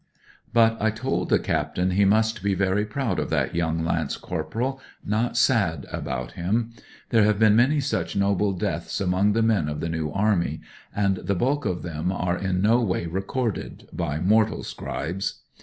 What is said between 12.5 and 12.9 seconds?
no